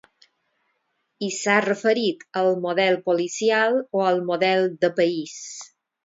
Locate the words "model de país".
4.31-5.35